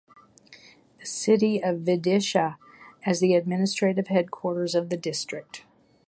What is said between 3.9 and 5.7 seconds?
headquarters of the district.